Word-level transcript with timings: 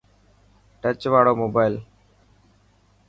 ٽچ 0.81 1.01
واڙو 1.13 1.33
موبائل. 1.41 1.75